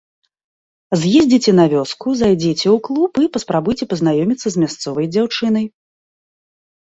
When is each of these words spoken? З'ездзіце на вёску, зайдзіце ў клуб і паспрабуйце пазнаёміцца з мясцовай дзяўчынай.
З'ездзіце 1.01 1.51
на 1.59 1.65
вёску, 1.73 2.07
зайдзіце 2.21 2.65
ў 2.71 2.73
клуб 2.87 3.11
і 3.25 3.29
паспрабуйце 3.37 3.83
пазнаёміцца 3.93 4.47
з 4.57 4.65
мясцовай 4.65 5.05
дзяўчынай. 5.13 5.65